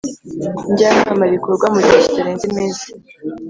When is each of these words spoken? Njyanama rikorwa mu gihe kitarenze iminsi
Njyanama 0.71 1.23
rikorwa 1.31 1.65
mu 1.73 1.79
gihe 1.85 1.97
kitarenze 2.05 2.43
iminsi 2.51 2.87